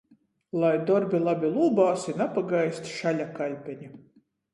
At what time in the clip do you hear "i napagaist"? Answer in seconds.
2.13-2.89